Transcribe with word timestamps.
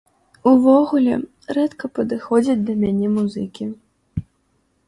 Увогуле, 0.51 1.13
рэдка 1.57 1.85
падыходзяць 1.97 2.57
да 2.71 2.79
мяне 2.85 3.07
музыкі. 3.19 3.65